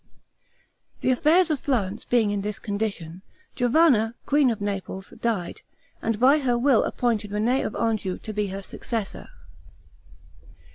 [1.01, 3.21] The affairs of Florence being in this condition,
[3.53, 5.61] Giovanna, queen of Naples, died,
[6.01, 9.29] and by her will appointed René of Anjou to be her successor.